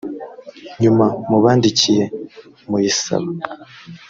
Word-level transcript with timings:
nyuma 0.81 1.05
mubandikiye 1.29 2.03
muyisaba 2.69 3.29